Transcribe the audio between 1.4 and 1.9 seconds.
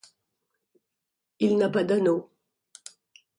n'a pas